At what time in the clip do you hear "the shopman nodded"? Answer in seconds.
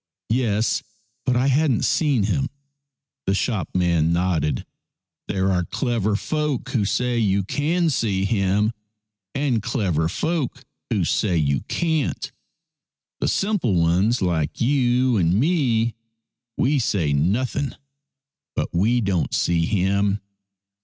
3.27-4.65